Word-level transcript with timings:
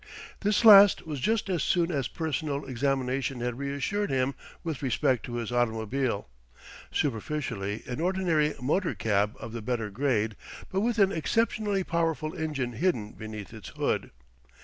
This 0.39 0.65
last 0.65 1.05
was 1.05 1.19
just 1.19 1.47
as 1.47 1.61
soon 1.61 1.91
as 1.91 2.07
personal 2.07 2.65
examination 2.65 3.39
had 3.39 3.59
reassured 3.59 4.09
him 4.09 4.33
with 4.63 4.81
respect 4.81 5.23
to 5.27 5.35
his 5.35 5.51
automobile 5.51 6.27
superficially 6.91 7.83
an 7.85 8.01
ordinary 8.01 8.55
motor 8.59 8.95
cab 8.95 9.35
of 9.39 9.53
the 9.53 9.61
better 9.61 9.91
grade, 9.91 10.35
but 10.71 10.81
with 10.81 10.97
an 10.97 11.11
exceptionally 11.11 11.83
powerful 11.83 12.33
engine 12.35 12.73
hidden 12.73 13.11
beneath 13.11 13.53
its 13.53 13.69
hood. 13.77 14.09